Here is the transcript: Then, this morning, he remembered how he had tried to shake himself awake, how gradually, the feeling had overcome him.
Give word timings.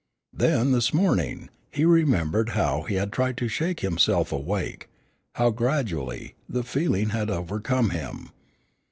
Then, 0.33 0.71
this 0.71 0.95
morning, 0.95 1.51
he 1.69 1.85
remembered 1.85 2.49
how 2.57 2.81
he 2.81 2.95
had 2.95 3.11
tried 3.13 3.37
to 3.37 3.47
shake 3.47 3.81
himself 3.81 4.31
awake, 4.31 4.89
how 5.35 5.51
gradually, 5.51 6.33
the 6.49 6.63
feeling 6.63 7.09
had 7.11 7.29
overcome 7.29 7.91
him. 7.91 8.31